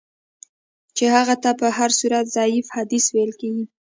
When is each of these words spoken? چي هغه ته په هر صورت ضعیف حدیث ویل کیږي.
چي 0.95 1.05
هغه 1.15 1.35
ته 1.43 1.49
په 1.59 1.67
هر 1.77 1.89
صورت 1.99 2.25
ضعیف 2.37 2.65
حدیث 2.77 3.05
ویل 3.11 3.31
کیږي. 3.41 3.65